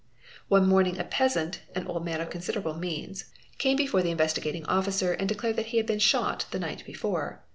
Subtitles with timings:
[0.47, 3.25] One morning a peasant, an old man of considerable means,
[3.61, 6.83] car before the Investigating Officer and declared that he had been shot th a night
[6.87, 7.43] before.